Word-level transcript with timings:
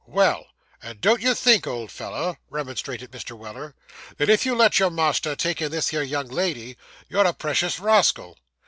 'Well, 0.07 0.47
and 0.81 0.99
don't 0.99 1.21
you 1.21 1.35
think, 1.35 1.67
old 1.67 1.91
feller,' 1.91 2.39
remonstrated 2.49 3.11
Mr. 3.11 3.37
Weller, 3.37 3.75
'that 4.17 4.31
if 4.31 4.47
you 4.47 4.55
let 4.55 4.79
your 4.79 4.89
master 4.89 5.35
take 5.35 5.61
in 5.61 5.69
this 5.69 5.89
here 5.89 6.01
young 6.01 6.27
lady, 6.27 6.75
you're 7.07 7.23
a 7.27 7.33
precious 7.33 7.79
rascal? 7.79 8.35